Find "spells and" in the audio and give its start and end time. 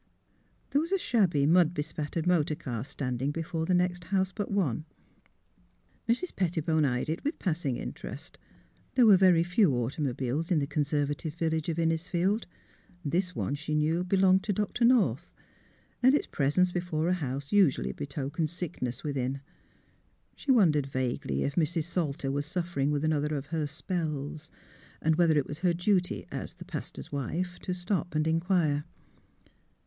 23.67-25.17